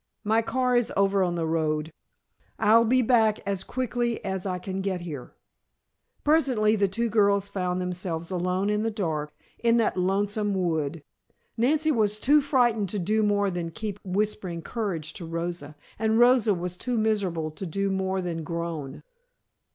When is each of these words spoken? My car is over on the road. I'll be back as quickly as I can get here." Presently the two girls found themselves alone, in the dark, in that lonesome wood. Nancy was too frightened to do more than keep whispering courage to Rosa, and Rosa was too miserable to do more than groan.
My 0.23 0.41
car 0.41 0.75
is 0.75 0.91
over 0.97 1.21
on 1.21 1.35
the 1.35 1.45
road. 1.45 1.91
I'll 2.57 2.85
be 2.85 3.03
back 3.03 3.37
as 3.45 3.63
quickly 3.63 4.25
as 4.25 4.47
I 4.47 4.57
can 4.57 4.81
get 4.81 5.01
here." 5.01 5.35
Presently 6.23 6.75
the 6.75 6.87
two 6.87 7.07
girls 7.07 7.47
found 7.47 7.79
themselves 7.79 8.31
alone, 8.31 8.71
in 8.71 8.81
the 8.81 8.89
dark, 8.89 9.31
in 9.59 9.77
that 9.77 9.97
lonesome 9.97 10.55
wood. 10.55 11.03
Nancy 11.55 11.91
was 11.91 12.17
too 12.19 12.41
frightened 12.41 12.89
to 12.89 12.97
do 12.97 13.21
more 13.21 13.51
than 13.51 13.69
keep 13.69 13.99
whispering 14.03 14.63
courage 14.63 15.13
to 15.13 15.25
Rosa, 15.27 15.75
and 15.99 16.17
Rosa 16.17 16.55
was 16.55 16.77
too 16.77 16.97
miserable 16.97 17.51
to 17.51 17.67
do 17.67 17.91
more 17.91 18.23
than 18.23 18.43
groan. 18.43 19.03